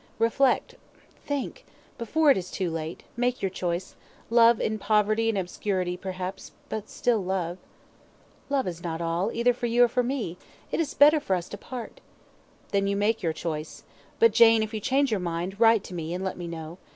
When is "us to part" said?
11.35-12.01